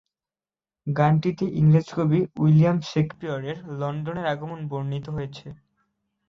[0.87, 5.47] গানটিতে ইংরেজ কবি উইলিয়াম শেকসপিয়রের লন্ডনের আগমন বর্ণিত হয়েছে।